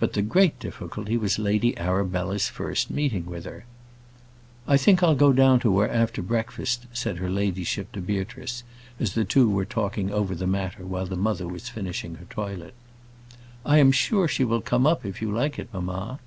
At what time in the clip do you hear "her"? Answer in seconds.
3.44-3.64, 5.78-5.88, 7.18-7.30, 12.16-12.26